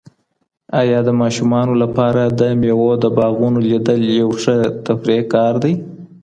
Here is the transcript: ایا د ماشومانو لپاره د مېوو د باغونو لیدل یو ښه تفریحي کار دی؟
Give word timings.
ایا 0.81 0.99
د 1.07 1.09
ماشومانو 1.21 1.73
لپاره 1.83 2.21
د 2.39 2.41
مېوو 2.59 2.91
د 3.03 3.05
باغونو 3.17 3.59
لیدل 3.69 4.01
یو 4.21 4.29
ښه 4.41 4.55
تفریحي 4.85 5.23
کار 5.33 5.53
دی؟ 5.63 5.73